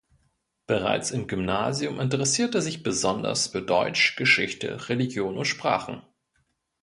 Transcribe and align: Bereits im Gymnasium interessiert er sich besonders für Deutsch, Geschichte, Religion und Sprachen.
Bereits 0.65 1.11
im 1.11 1.27
Gymnasium 1.27 1.99
interessiert 1.99 2.55
er 2.55 2.63
sich 2.63 2.81
besonders 2.81 3.45
für 3.45 3.61
Deutsch, 3.61 4.15
Geschichte, 4.15 4.89
Religion 4.89 5.37
und 5.37 5.45
Sprachen. 5.45 6.01